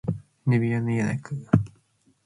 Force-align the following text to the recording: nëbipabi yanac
nëbipabi 0.47 0.73
yanac 0.99 1.23